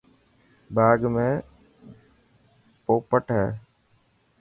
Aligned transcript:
باغ 0.75 0.99
۾ 1.17 1.27
پوپٽ 2.85 3.25
هي. 3.37 3.47